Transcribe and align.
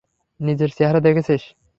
নিজের 0.39 0.69
চেহারা 0.77 0.99
দেখেছিস? 1.07 1.41